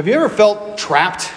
Have 0.00 0.08
you 0.08 0.14
ever 0.14 0.30
felt 0.30 0.78
trapped? 0.78 1.30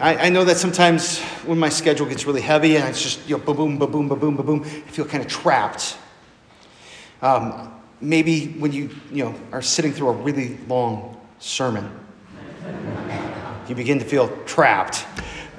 I, 0.00 0.16
I, 0.16 0.28
know 0.30 0.42
that 0.46 0.56
sometimes 0.56 1.18
when 1.44 1.58
my 1.58 1.68
schedule 1.68 2.06
gets 2.06 2.24
really 2.24 2.40
heavy 2.40 2.78
and 2.78 2.88
it's 2.88 3.02
just, 3.02 3.28
you 3.28 3.36
know, 3.36 3.44
boom, 3.44 3.76
boom, 3.76 3.76
boom, 3.76 4.08
boom, 4.08 4.18
boom, 4.18 4.36
boom, 4.36 4.46
boom, 4.46 4.62
I 4.64 4.90
feel 4.90 5.04
kind 5.04 5.22
of 5.22 5.28
trapped. 5.28 5.98
Um, 7.20 7.74
maybe 8.00 8.46
when 8.52 8.72
you, 8.72 8.88
you 9.12 9.22
know, 9.22 9.34
are 9.52 9.60
sitting 9.60 9.92
through 9.92 10.08
a 10.08 10.12
really 10.12 10.56
long 10.66 11.20
sermon, 11.40 11.90
you 13.68 13.74
begin 13.74 13.98
to 13.98 14.04
feel 14.06 14.34
trapped. 14.46 15.04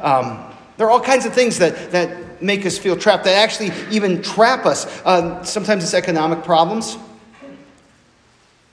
Um, 0.02 0.52
there 0.78 0.88
are 0.88 0.90
all 0.90 1.00
kinds 1.00 1.28
of 1.28 1.34
things 1.36 1.60
that, 1.60 1.92
that 1.92 2.42
make 2.42 2.66
us 2.66 2.80
feel 2.80 2.98
trapped, 2.98 3.24
that 3.26 3.36
actually 3.36 3.70
even 3.92 4.24
trap 4.24 4.66
us. 4.66 4.88
Uh, 5.06 5.44
sometimes 5.44 5.84
it's 5.84 5.94
economic 5.94 6.44
problems. 6.44 6.98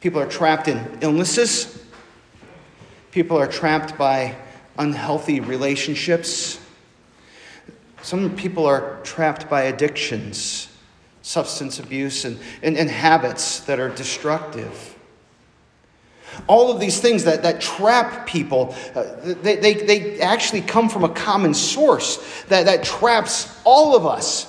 People 0.00 0.22
are 0.22 0.26
trapped 0.26 0.68
in 0.68 0.98
illnesses. 1.02 1.80
People 3.12 3.36
are 3.36 3.46
trapped 3.46 3.98
by 3.98 4.34
unhealthy 4.78 5.40
relationships. 5.40 6.58
Some 8.00 8.34
people 8.34 8.64
are 8.64 9.00
trapped 9.04 9.50
by 9.50 9.64
addictions, 9.64 10.68
substance 11.20 11.78
abuse, 11.78 12.24
and, 12.24 12.38
and, 12.62 12.76
and 12.76 12.90
habits 12.90 13.60
that 13.60 13.78
are 13.78 13.90
destructive. 13.90 14.96
All 16.46 16.72
of 16.72 16.80
these 16.80 17.00
things 17.00 17.24
that, 17.24 17.42
that 17.42 17.60
trap 17.60 18.26
people, 18.26 18.74
uh, 18.94 19.04
they, 19.22 19.56
they, 19.56 19.74
they 19.74 20.20
actually 20.20 20.62
come 20.62 20.88
from 20.88 21.04
a 21.04 21.10
common 21.10 21.52
source 21.52 22.42
that, 22.44 22.64
that 22.64 22.82
traps 22.82 23.60
all 23.64 23.94
of 23.94 24.06
us. 24.06 24.48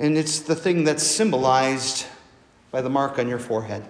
And 0.00 0.18
it's 0.18 0.40
the 0.40 0.56
thing 0.56 0.82
that's 0.82 1.04
symbolized 1.04 2.06
by 2.72 2.82
the 2.82 2.90
mark 2.90 3.20
on 3.20 3.28
your 3.28 3.38
forehead. 3.38 3.84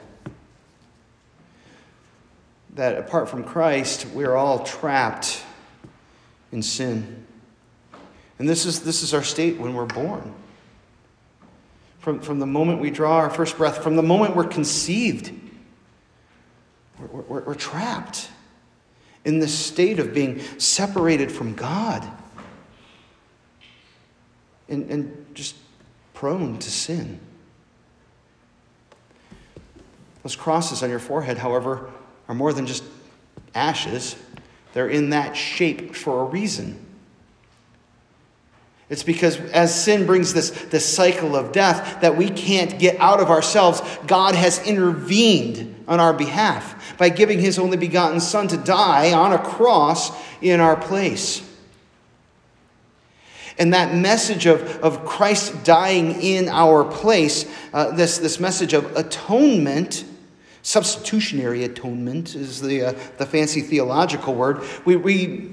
That 2.74 2.98
apart 2.98 3.28
from 3.28 3.44
Christ, 3.44 4.06
we 4.14 4.24
are 4.24 4.36
all 4.36 4.64
trapped 4.64 5.42
in 6.52 6.62
sin. 6.62 7.26
And 8.38 8.48
this 8.48 8.66
is, 8.66 8.82
this 8.82 9.02
is 9.02 9.14
our 9.14 9.22
state 9.22 9.58
when 9.58 9.74
we're 9.74 9.86
born. 9.86 10.34
From, 11.98 12.20
from 12.20 12.38
the 12.38 12.46
moment 12.46 12.80
we 12.80 12.90
draw 12.90 13.16
our 13.16 13.30
first 13.30 13.56
breath, 13.56 13.82
from 13.82 13.96
the 13.96 14.02
moment 14.02 14.36
we're 14.36 14.44
conceived, 14.44 15.32
we're, 16.98 17.22
we're, 17.22 17.40
we're 17.40 17.54
trapped 17.54 18.28
in 19.24 19.40
this 19.40 19.52
state 19.52 19.98
of 19.98 20.14
being 20.14 20.40
separated 20.58 21.30
from 21.32 21.54
God 21.54 22.08
and, 24.68 24.88
and 24.90 25.26
just 25.34 25.56
prone 26.14 26.58
to 26.58 26.70
sin. 26.70 27.20
Those 30.22 30.36
crosses 30.36 30.82
on 30.82 30.90
your 30.90 30.98
forehead, 30.98 31.38
however, 31.38 31.90
are 32.28 32.34
more 32.34 32.52
than 32.52 32.66
just 32.66 32.84
ashes. 33.54 34.14
They're 34.74 34.88
in 34.88 35.10
that 35.10 35.36
shape 35.36 35.96
for 35.96 36.22
a 36.22 36.24
reason. 36.24 36.84
It's 38.90 39.02
because 39.02 39.38
as 39.50 39.84
sin 39.84 40.06
brings 40.06 40.32
this, 40.32 40.50
this 40.50 40.86
cycle 40.86 41.36
of 41.36 41.52
death 41.52 42.00
that 42.00 42.16
we 42.16 42.30
can't 42.30 42.78
get 42.78 42.98
out 42.98 43.20
of 43.20 43.28
ourselves, 43.28 43.82
God 44.06 44.34
has 44.34 44.66
intervened 44.66 45.84
on 45.86 46.00
our 46.00 46.14
behalf 46.14 46.96
by 46.96 47.10
giving 47.10 47.38
his 47.38 47.58
only 47.58 47.76
begotten 47.76 48.20
Son 48.20 48.48
to 48.48 48.56
die 48.56 49.12
on 49.12 49.32
a 49.32 49.38
cross 49.38 50.10
in 50.40 50.60
our 50.60 50.76
place. 50.76 51.44
And 53.58 53.74
that 53.74 53.94
message 53.94 54.46
of, 54.46 54.62
of 54.78 55.04
Christ 55.04 55.64
dying 55.64 56.22
in 56.22 56.48
our 56.48 56.84
place, 56.84 57.44
uh, 57.74 57.90
this, 57.90 58.18
this 58.18 58.38
message 58.38 58.72
of 58.72 58.96
atonement, 58.96 60.04
substitutionary 60.68 61.64
atonement 61.64 62.34
is 62.34 62.60
the, 62.60 62.88
uh, 62.88 62.92
the 63.16 63.24
fancy 63.24 63.62
theological 63.62 64.34
word, 64.34 64.62
we, 64.84 64.96
we 64.96 65.50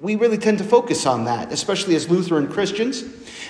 we 0.00 0.14
really 0.14 0.36
tend 0.36 0.58
to 0.58 0.64
focus 0.64 1.04
on 1.06 1.24
that, 1.24 1.50
especially 1.50 1.96
as 1.96 2.08
Lutheran 2.08 2.46
Christians. 2.46 3.02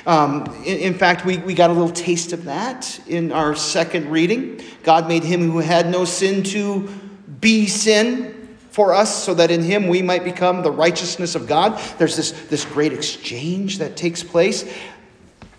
Um, 0.06 0.44
in, 0.64 0.78
in, 0.78 0.94
fact, 0.94 1.26
we, 1.26 1.38
we 1.38 1.52
got 1.52 1.68
a 1.68 1.72
little 1.72 1.90
taste 1.90 2.32
of 2.32 2.44
that 2.44 2.98
in 3.08 3.32
our 3.32 3.54
second 3.56 4.10
reading. 4.10 4.62
God 4.84 5.06
made 5.08 5.24
him 5.24 5.50
who 5.50 5.58
had 5.58 5.90
no 5.90 6.04
sin 6.06 6.44
to 6.44 6.88
be 7.40 7.66
sin 7.66 8.56
for 8.70 8.94
us 8.94 9.24
so 9.24 9.34
that 9.34 9.50
in 9.50 9.62
him 9.62 9.88
we 9.88 10.00
might 10.02 10.22
become 10.22 10.62
the 10.62 10.70
righteousness 10.70 11.34
of 11.34 11.46
God. 11.46 11.78
There's 11.98 12.16
this, 12.16 12.30
this 12.46 12.64
great 12.64 12.92
exchange 12.92 13.78
that 13.78 13.96
takes 13.96 14.22
place. 14.22 14.64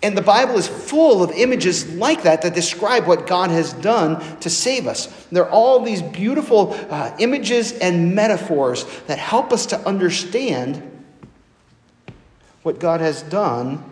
And 0.02 0.16
the 0.16 0.22
Bible 0.22 0.56
is 0.56 0.68
full 0.68 1.24
of 1.24 1.32
images 1.32 1.92
like 1.94 2.22
that 2.22 2.42
that 2.42 2.54
describe 2.54 3.06
what 3.06 3.26
God 3.26 3.50
has 3.50 3.72
done 3.72 4.20
to 4.40 4.48
save 4.48 4.86
us. 4.86 5.06
There 5.32 5.44
are 5.44 5.50
all 5.50 5.80
these 5.80 6.02
beautiful 6.02 6.72
uh, 6.88 7.16
images 7.18 7.72
and 7.72 8.14
metaphors 8.14 8.84
that 9.08 9.18
help 9.18 9.52
us 9.52 9.66
to 9.66 9.78
understand 9.80 10.82
what 12.62 12.78
God 12.78 13.00
has 13.00 13.22
done 13.22 13.82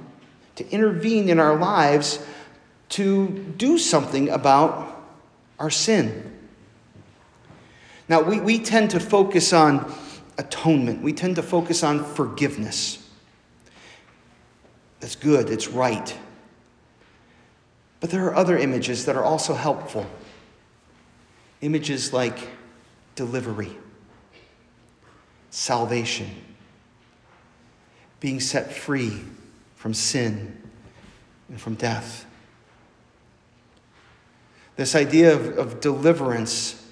to 0.56 0.69
intervene 0.71 1.28
in 1.28 1.41
our 1.41 1.56
lives 1.56 2.25
to 2.91 3.28
do 3.56 3.78
something 3.78 4.28
about 4.28 5.05
our 5.59 5.71
sin. 5.71 6.33
Now, 8.09 8.22
we, 8.22 8.41
we 8.41 8.59
tend 8.61 8.91
to 8.91 9.00
focus 9.00 9.53
on 9.53 9.93
atonement, 10.39 11.03
we 11.03 11.12
tend 11.12 11.37
to 11.37 11.43
focus 11.43 11.83
on 11.83 12.05
forgiveness. 12.05 13.06
That's 15.01 15.17
good, 15.17 15.51
it's 15.51 15.69
right. 15.69 16.17
But 18.01 18.11
there 18.11 18.25
are 18.27 18.34
other 18.34 18.57
images 18.57 19.05
that 19.07 19.17
are 19.17 19.25
also 19.25 19.55
helpful. 19.55 20.07
Images 21.61 22.12
like 22.12 22.51
delivery, 23.15 23.77
salvation, 25.51 26.31
being 28.21 28.41
set 28.41 28.73
free 28.73 29.23
from 29.75 29.95
sin 29.95 30.57
and 31.49 31.61
from 31.61 31.75
death. 31.75 32.27
This 34.77 34.95
idea 34.95 35.34
of, 35.34 35.59
of 35.59 35.81
deliverance 35.81 36.83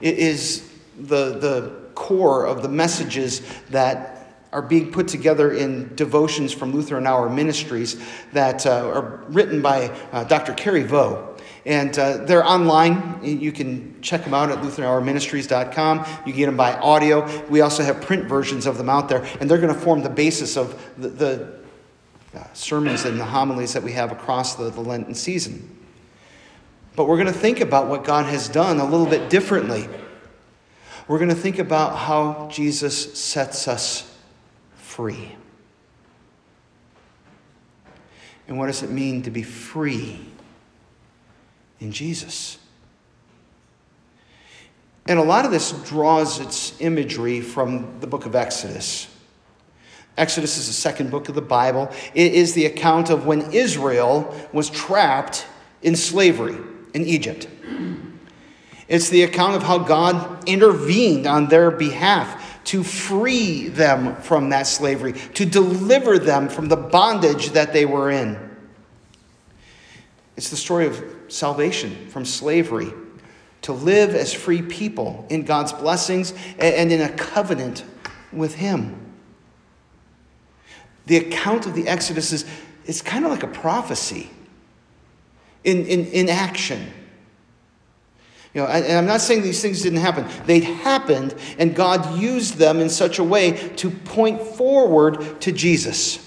is 0.00 0.70
the, 0.96 1.38
the 1.38 1.72
core 1.94 2.46
of 2.46 2.62
the 2.62 2.68
messages 2.68 3.42
that 3.70 4.17
are 4.52 4.62
being 4.62 4.90
put 4.90 5.08
together 5.08 5.52
in 5.52 5.94
devotions 5.94 6.52
from 6.52 6.72
Lutheran 6.72 7.06
Hour 7.06 7.28
Ministries 7.28 8.00
that 8.32 8.66
uh, 8.66 8.88
are 8.88 9.22
written 9.28 9.60
by 9.60 9.88
uh, 10.12 10.24
Dr. 10.24 10.54
Kari 10.54 10.84
Vo. 10.84 11.36
And 11.66 11.98
uh, 11.98 12.24
they're 12.24 12.46
online. 12.46 13.20
You 13.22 13.52
can 13.52 14.00
check 14.00 14.24
them 14.24 14.32
out 14.32 14.50
at 14.50 14.58
LutheranHourMinistries.com. 14.58 15.98
You 15.98 16.32
can 16.32 16.32
get 16.32 16.46
them 16.46 16.56
by 16.56 16.72
audio. 16.78 17.28
We 17.48 17.60
also 17.60 17.82
have 17.82 18.00
print 18.00 18.24
versions 18.24 18.64
of 18.64 18.78
them 18.78 18.88
out 18.88 19.10
there. 19.10 19.22
And 19.40 19.50
they're 19.50 19.58
going 19.58 19.74
to 19.74 19.78
form 19.78 20.02
the 20.02 20.08
basis 20.08 20.56
of 20.56 20.82
the, 20.96 21.08
the 21.08 21.58
uh, 22.34 22.44
sermons 22.54 23.04
and 23.04 23.20
the 23.20 23.24
homilies 23.24 23.74
that 23.74 23.82
we 23.82 23.92
have 23.92 24.12
across 24.12 24.54
the, 24.54 24.70
the 24.70 24.80
Lenten 24.80 25.14
season. 25.14 25.76
But 26.96 27.06
we're 27.06 27.16
going 27.16 27.26
to 27.26 27.32
think 27.32 27.60
about 27.60 27.88
what 27.88 28.02
God 28.02 28.24
has 28.26 28.48
done 28.48 28.80
a 28.80 28.84
little 28.84 29.06
bit 29.06 29.28
differently. 29.28 29.88
We're 31.06 31.18
going 31.18 31.30
to 31.30 31.34
think 31.34 31.58
about 31.58 31.96
how 31.96 32.48
Jesus 32.50 33.18
sets 33.18 33.68
us 33.68 34.07
free. 34.98 35.30
And 38.48 38.58
what 38.58 38.66
does 38.66 38.82
it 38.82 38.90
mean 38.90 39.22
to 39.22 39.30
be 39.30 39.44
free 39.44 40.18
in 41.78 41.92
Jesus? 41.92 42.58
And 45.06 45.20
a 45.20 45.22
lot 45.22 45.44
of 45.44 45.52
this 45.52 45.70
draws 45.88 46.40
its 46.40 46.80
imagery 46.80 47.40
from 47.40 48.00
the 48.00 48.08
book 48.08 48.26
of 48.26 48.34
Exodus. 48.34 49.06
Exodus 50.16 50.58
is 50.58 50.66
the 50.66 50.72
second 50.72 51.12
book 51.12 51.28
of 51.28 51.36
the 51.36 51.42
Bible. 51.42 51.92
It 52.12 52.32
is 52.32 52.54
the 52.54 52.66
account 52.66 53.08
of 53.08 53.24
when 53.24 53.52
Israel 53.52 54.34
was 54.52 54.68
trapped 54.68 55.46
in 55.80 55.94
slavery 55.94 56.56
in 56.92 57.06
Egypt. 57.06 57.46
It's 58.88 59.10
the 59.10 59.22
account 59.22 59.54
of 59.54 59.62
how 59.62 59.78
God 59.78 60.48
intervened 60.48 61.28
on 61.28 61.46
their 61.46 61.70
behalf 61.70 62.47
to 62.68 62.84
free 62.84 63.68
them 63.68 64.14
from 64.16 64.50
that 64.50 64.66
slavery, 64.66 65.14
to 65.14 65.46
deliver 65.46 66.18
them 66.18 66.50
from 66.50 66.68
the 66.68 66.76
bondage 66.76 67.52
that 67.52 67.72
they 67.72 67.86
were 67.86 68.10
in. 68.10 68.38
It's 70.36 70.50
the 70.50 70.56
story 70.56 70.86
of 70.86 71.02
salvation 71.28 72.08
from 72.08 72.26
slavery, 72.26 72.92
to 73.62 73.72
live 73.72 74.14
as 74.14 74.34
free 74.34 74.60
people 74.60 75.26
in 75.30 75.44
God's 75.44 75.72
blessings 75.72 76.34
and 76.58 76.92
in 76.92 77.00
a 77.00 77.08
covenant 77.08 77.84
with 78.34 78.54
Him. 78.56 79.14
The 81.06 81.16
account 81.16 81.64
of 81.64 81.74
the 81.74 81.88
Exodus 81.88 82.34
is, 82.34 82.44
is 82.84 83.00
kind 83.00 83.24
of 83.24 83.30
like 83.30 83.44
a 83.44 83.48
prophecy 83.48 84.28
in, 85.64 85.86
in, 85.86 86.04
in 86.08 86.28
action. 86.28 86.92
You 88.54 88.62
know, 88.62 88.66
and 88.68 88.98
I'm 88.98 89.06
not 89.06 89.20
saying 89.20 89.42
these 89.42 89.60
things 89.60 89.82
didn't 89.82 90.00
happen. 90.00 90.26
They 90.46 90.60
happened, 90.60 91.34
and 91.58 91.74
God 91.74 92.18
used 92.18 92.54
them 92.54 92.80
in 92.80 92.88
such 92.88 93.18
a 93.18 93.24
way 93.24 93.52
to 93.76 93.90
point 93.90 94.40
forward 94.40 95.40
to 95.42 95.52
Jesus. 95.52 96.24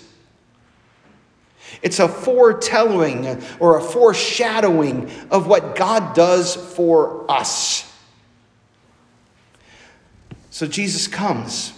It's 1.82 2.00
a 2.00 2.08
foretelling 2.08 3.42
or 3.60 3.78
a 3.78 3.82
foreshadowing 3.82 5.10
of 5.32 5.48
what 5.48 5.76
God 5.76 6.14
does 6.14 6.56
for 6.56 7.26
us. 7.30 7.92
So 10.52 10.68
Jesus 10.68 11.08
comes 11.08 11.74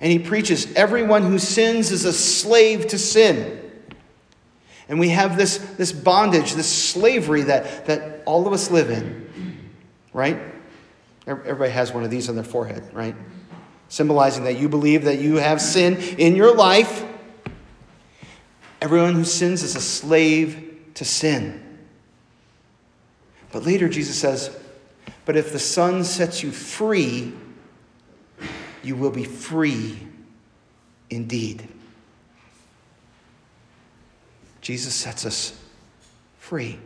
and 0.00 0.12
he 0.12 0.18
preaches 0.18 0.72
everyone 0.74 1.22
who 1.22 1.38
sins 1.38 1.90
is 1.90 2.04
a 2.04 2.12
slave 2.12 2.88
to 2.88 2.98
sin. 2.98 3.67
And 4.88 4.98
we 4.98 5.10
have 5.10 5.36
this, 5.36 5.58
this 5.58 5.92
bondage, 5.92 6.54
this 6.54 6.68
slavery 6.68 7.42
that, 7.42 7.86
that 7.86 8.22
all 8.24 8.46
of 8.46 8.52
us 8.52 8.70
live 8.70 8.90
in, 8.90 9.28
right? 10.12 10.38
Everybody 11.26 11.70
has 11.70 11.92
one 11.92 12.04
of 12.04 12.10
these 12.10 12.30
on 12.30 12.34
their 12.34 12.44
forehead, 12.44 12.82
right? 12.94 13.14
Symbolizing 13.88 14.44
that 14.44 14.58
you 14.58 14.68
believe 14.68 15.04
that 15.04 15.18
you 15.18 15.36
have 15.36 15.60
sin 15.60 15.96
in 16.18 16.34
your 16.36 16.54
life. 16.54 17.04
Everyone 18.80 19.14
who 19.14 19.24
sins 19.24 19.62
is 19.62 19.76
a 19.76 19.80
slave 19.80 20.92
to 20.94 21.04
sin. 21.04 21.62
But 23.52 23.64
later, 23.64 23.88
Jesus 23.88 24.18
says, 24.18 24.56
But 25.26 25.36
if 25.36 25.52
the 25.52 25.58
Son 25.58 26.04
sets 26.04 26.42
you 26.42 26.50
free, 26.50 27.34
you 28.82 28.96
will 28.96 29.10
be 29.10 29.24
free 29.24 29.98
indeed. 31.10 31.68
Jesus 34.68 34.94
sets 34.94 35.24
us 35.24 35.58
free. 36.36 36.78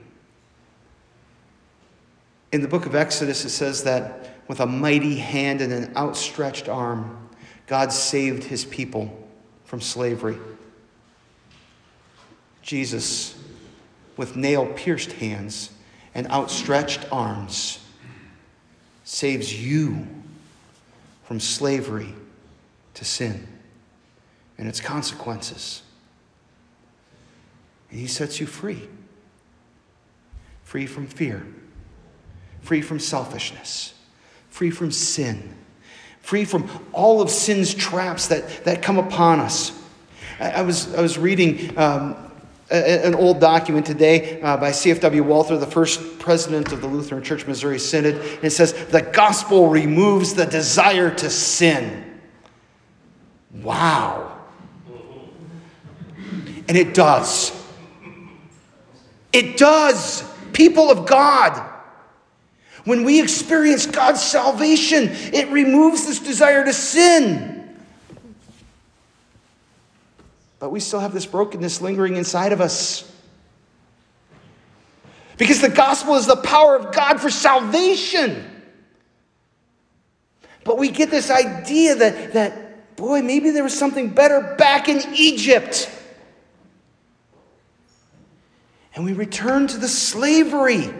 In 2.52 2.62
the 2.62 2.68
book 2.68 2.86
of 2.86 2.94
Exodus, 2.94 3.44
it 3.44 3.48
says 3.48 3.82
that 3.82 4.38
with 4.46 4.60
a 4.60 4.66
mighty 4.66 5.16
hand 5.16 5.60
and 5.60 5.72
an 5.72 5.96
outstretched 5.96 6.68
arm, 6.68 7.28
God 7.66 7.92
saved 7.92 8.44
his 8.44 8.64
people 8.64 9.28
from 9.64 9.80
slavery. 9.80 10.38
Jesus, 12.62 13.36
with 14.16 14.36
nail 14.36 14.72
pierced 14.76 15.10
hands 15.14 15.72
and 16.14 16.28
outstretched 16.28 17.04
arms, 17.10 17.84
saves 19.02 19.60
you 19.60 20.06
from 21.24 21.40
slavery 21.40 22.14
to 22.94 23.04
sin 23.04 23.44
and 24.56 24.68
its 24.68 24.80
consequences. 24.80 25.82
He 27.92 28.06
sets 28.06 28.40
you 28.40 28.46
free 28.46 28.88
free 30.64 30.86
from 30.86 31.06
fear, 31.06 31.46
free 32.62 32.80
from 32.80 32.98
selfishness, 32.98 33.92
free 34.48 34.70
from 34.70 34.90
sin, 34.90 35.54
free 36.22 36.46
from 36.46 36.66
all 36.94 37.20
of 37.20 37.28
sin's 37.28 37.74
traps 37.74 38.28
that, 38.28 38.64
that 38.64 38.80
come 38.80 38.98
upon 38.98 39.38
us. 39.38 39.78
I, 40.40 40.50
I 40.52 40.62
was, 40.62 40.94
I 40.94 41.02
was 41.02 41.18
reading 41.18 41.76
um, 41.76 42.16
a, 42.70 43.06
an 43.06 43.14
old 43.14 43.38
document 43.38 43.84
today 43.84 44.40
uh, 44.40 44.56
by 44.56 44.72
C.F.W. 44.72 45.22
Walther, 45.22 45.58
the 45.58 45.66
first 45.66 46.18
president 46.18 46.72
of 46.72 46.80
the 46.80 46.86
Lutheran 46.86 47.22
Church 47.22 47.46
Missouri 47.46 47.78
Synod, 47.78 48.14
and 48.14 48.44
it 48.44 48.52
says, 48.52 48.72
The 48.86 49.02
gospel 49.02 49.68
removes 49.68 50.32
the 50.32 50.46
desire 50.46 51.14
to 51.16 51.28
sin. 51.28 52.18
Wow. 53.52 54.38
And 56.66 56.78
it 56.78 56.94
does. 56.94 57.51
It 59.32 59.56
does. 59.56 60.24
People 60.52 60.90
of 60.90 61.06
God. 61.06 61.70
When 62.84 63.04
we 63.04 63.22
experience 63.22 63.86
God's 63.86 64.22
salvation, 64.22 65.08
it 65.10 65.48
removes 65.50 66.06
this 66.06 66.18
desire 66.18 66.64
to 66.64 66.72
sin. 66.72 67.76
But 70.58 70.70
we 70.70 70.80
still 70.80 71.00
have 71.00 71.12
this 71.12 71.26
brokenness 71.26 71.80
lingering 71.80 72.16
inside 72.16 72.52
of 72.52 72.60
us. 72.60 73.08
Because 75.38 75.60
the 75.60 75.68
gospel 75.68 76.14
is 76.16 76.26
the 76.26 76.36
power 76.36 76.76
of 76.76 76.94
God 76.94 77.20
for 77.20 77.30
salvation. 77.30 78.48
But 80.64 80.78
we 80.78 80.88
get 80.90 81.10
this 81.10 81.30
idea 81.30 81.96
that, 81.96 82.32
that 82.34 82.96
boy, 82.96 83.22
maybe 83.22 83.50
there 83.50 83.64
was 83.64 83.76
something 83.76 84.10
better 84.10 84.54
back 84.56 84.88
in 84.88 85.02
Egypt. 85.14 85.90
And 88.94 89.04
we 89.04 89.12
return 89.12 89.66
to 89.68 89.78
the 89.78 89.88
slavery. 89.88 90.92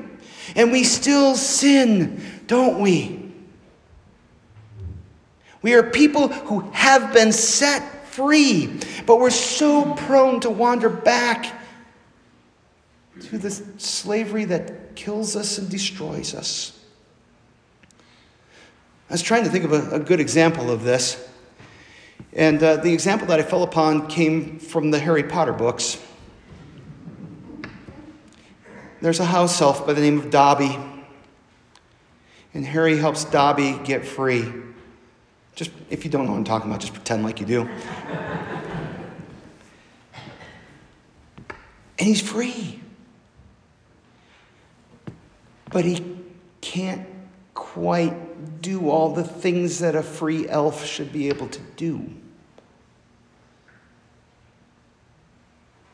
And 0.56 0.73
we 0.73 0.85
still 0.85 1.35
sin, 1.37 2.23
don't 2.47 2.81
we? 2.81 3.33
We 5.62 5.75
are 5.75 5.83
people 5.83 6.29
who 6.29 6.61
have 6.73 7.12
been 7.12 7.33
set 7.33 8.06
free, 8.09 8.81
but 9.06 9.19
we're 9.19 9.31
so 9.31 9.94
prone 9.94 10.41
to 10.41 10.50
wander 10.50 10.89
back 10.89 11.61
to 13.21 13.39
the 13.39 13.50
slavery 13.50 14.44
that 14.47 14.97
kills 14.97 15.37
us 15.37 15.59
and 15.59 15.71
destroys 15.71 16.35
us. 16.35 16.79
I 19.09 19.15
was 19.15 19.23
trying 19.23 19.44
to 19.44 19.50
think 19.50 19.65
of 19.65 19.73
a, 19.73 19.97
a 19.97 19.99
good 20.00 20.21
example 20.21 20.71
of 20.71 20.83
this. 20.83 21.29
And 22.33 22.62
uh, 22.62 22.77
the 22.77 22.93
example 22.93 23.27
that 23.29 23.39
I 23.39 23.43
fell 23.43 23.62
upon 23.62 24.09
came 24.09 24.59
from 24.59 24.91
the 24.91 24.99
Harry 24.99 25.23
Potter 25.23 25.53
books. 25.53 26.03
There's 29.02 29.19
a 29.19 29.25
house 29.25 29.60
elf 29.60 29.84
by 29.84 29.94
the 29.94 30.00
name 30.00 30.19
of 30.19 30.31
Dobby. 30.31 30.78
And 32.54 32.64
Harry 32.64 32.96
helps 32.96 33.25
Dobby 33.25 33.76
get 33.82 34.06
free. 34.06 34.44
Just, 35.56 35.72
if 35.90 36.04
you 36.04 36.10
don't 36.10 36.25
know 36.25 36.31
what 36.31 36.38
I'm 36.38 36.44
talking 36.44 36.70
about, 36.70 36.81
just 36.81 36.94
pretend 36.94 37.25
like 37.25 37.40
you 37.40 37.46
do. 37.46 37.62
and 41.99 42.06
he's 42.08 42.20
free. 42.20 42.78
But 45.70 45.84
he 45.84 46.19
can't 46.60 47.05
quite 47.55 48.62
do 48.62 48.88
all 48.88 49.14
the 49.14 49.25
things 49.25 49.81
that 49.81 49.96
a 49.96 50.02
free 50.05 50.48
elf 50.48 50.87
should 50.87 51.12
be 51.12 51.28
able 51.28 51.48
to 51.48 51.60
do. 51.75 52.08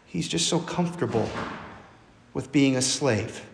He's 0.05 0.29
just 0.29 0.47
so 0.47 0.59
comfortable 0.59 1.27
with 2.35 2.53
being 2.53 2.77
a 2.77 2.83
slave. 2.83 3.45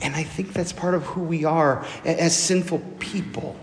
And 0.00 0.14
I 0.14 0.22
think 0.22 0.52
that's 0.52 0.72
part 0.72 0.94
of 0.94 1.04
who 1.04 1.22
we 1.22 1.44
are 1.44 1.84
as 2.04 2.36
sinful 2.36 2.78
people. 2.98 3.56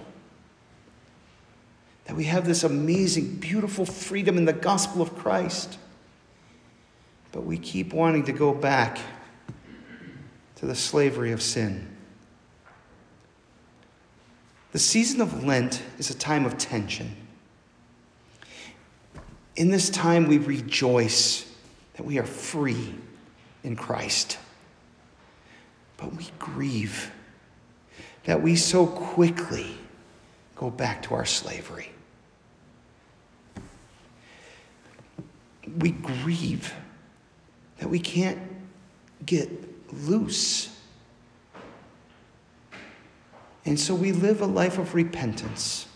That 2.06 2.16
we 2.16 2.26
have 2.26 2.46
this 2.46 2.64
amazing, 2.64 3.38
beautiful 3.38 3.86
freedom 3.86 4.38
in 4.38 4.46
the 4.46 4.54
gospel 4.54 5.02
of 5.02 5.16
Christ. 5.16 5.78
But 7.32 7.46
we 7.46 7.58
keep 7.58 7.94
wanting 7.94 8.26
to 8.26 8.34
go 8.34 8.54
back 8.54 9.00
to 10.58 10.66
the 10.66 10.76
slavery 10.76 11.32
of 11.32 11.42
sin. 11.42 11.96
The 14.72 14.80
season 14.80 15.22
of 15.22 15.44
Lent 15.46 15.82
is 15.98 16.10
a 16.10 16.18
time 16.18 16.46
of 16.46 16.58
tension. 16.58 17.16
In 19.56 19.72
this 19.72 19.90
time, 19.90 20.28
we 20.28 20.38
rejoice 20.38 21.50
that 21.96 22.04
we 22.04 22.20
are 22.20 22.26
free 22.26 22.96
in 23.64 23.76
Christ. 23.76 24.38
But 25.98 26.14
we 26.16 26.30
grieve 26.40 27.12
that 28.26 28.42
we 28.42 28.56
so 28.56 28.86
quickly 28.86 29.78
go 30.56 30.70
back 30.70 31.04
to 31.04 31.14
our 31.14 31.26
slavery. 31.26 31.90
We 35.78 35.92
grieve 35.92 36.74
that 37.80 37.90
we 37.90 38.00
can't 38.00 38.40
get 39.26 39.50
loose. 39.94 40.70
And 43.66 43.80
so 43.80 43.96
we 43.96 44.12
live 44.12 44.42
a 44.42 44.46
life 44.46 44.78
of 44.78 44.94
repentance, 44.94 45.88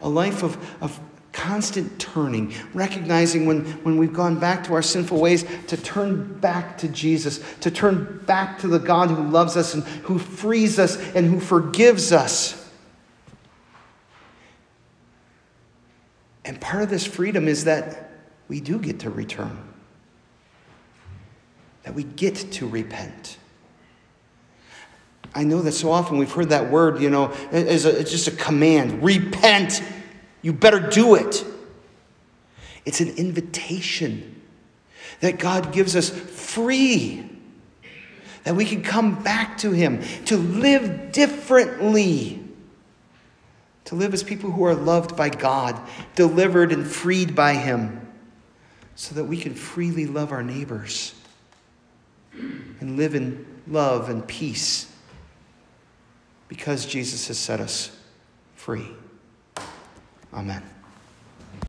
a 0.00 0.08
life 0.08 0.42
of, 0.42 0.82
of 0.82 1.00
constant 1.44 1.98
turning, 2.00 2.54
recognizing 2.72 3.44
when, 3.44 3.64
when 3.84 3.98
we've 3.98 4.14
gone 4.14 4.38
back 4.38 4.64
to 4.64 4.72
our 4.72 4.80
sinful 4.80 5.20
ways 5.20 5.44
to 5.66 5.76
turn 5.76 6.38
back 6.40 6.78
to 6.78 6.88
Jesus, 6.88 7.38
to 7.60 7.70
turn 7.70 8.22
back 8.24 8.58
to 8.60 8.66
the 8.66 8.78
God 8.78 9.10
who 9.10 9.22
loves 9.28 9.54
us 9.54 9.74
and 9.74 9.84
who 10.04 10.18
frees 10.18 10.78
us 10.78 10.96
and 11.14 11.26
who 11.26 11.38
forgives 11.38 12.12
us. 12.12 12.70
And 16.46 16.58
part 16.62 16.82
of 16.82 16.88
this 16.88 17.06
freedom 17.06 17.46
is 17.46 17.64
that 17.64 18.10
we 18.48 18.60
do 18.60 18.78
get 18.78 19.00
to 19.00 19.10
return, 19.10 19.58
that 21.82 21.92
we 21.92 22.04
get 22.04 22.36
to 22.52 22.66
repent. 22.66 23.36
I 25.34 25.44
know 25.44 25.60
that 25.60 25.72
so 25.72 25.92
often 25.92 26.16
we've 26.16 26.32
heard 26.32 26.48
that 26.48 26.70
word, 26.70 27.02
you 27.02 27.10
know, 27.10 27.32
as 27.52 27.84
a, 27.84 28.00
it's 28.00 28.10
just 28.10 28.28
a 28.28 28.30
command 28.30 29.02
repent. 29.02 29.82
You 30.44 30.52
better 30.52 30.78
do 30.78 31.14
it. 31.14 31.42
It's 32.84 33.00
an 33.00 33.16
invitation 33.16 34.42
that 35.20 35.38
God 35.38 35.72
gives 35.72 35.96
us 35.96 36.10
free, 36.10 37.26
that 38.42 38.54
we 38.54 38.66
can 38.66 38.82
come 38.82 39.22
back 39.22 39.56
to 39.58 39.70
Him, 39.70 40.02
to 40.26 40.36
live 40.36 41.12
differently, 41.12 42.44
to 43.86 43.94
live 43.94 44.12
as 44.12 44.22
people 44.22 44.50
who 44.50 44.64
are 44.64 44.74
loved 44.74 45.16
by 45.16 45.30
God, 45.30 45.80
delivered 46.14 46.72
and 46.72 46.86
freed 46.86 47.34
by 47.34 47.54
Him, 47.54 48.06
so 48.96 49.14
that 49.14 49.24
we 49.24 49.38
can 49.38 49.54
freely 49.54 50.04
love 50.04 50.30
our 50.30 50.42
neighbors 50.42 51.14
and 52.34 52.98
live 52.98 53.14
in 53.14 53.46
love 53.66 54.10
and 54.10 54.28
peace 54.28 54.92
because 56.48 56.84
Jesus 56.84 57.28
has 57.28 57.38
set 57.38 57.60
us 57.60 57.96
free. 58.56 58.90
Amen. 60.34 60.73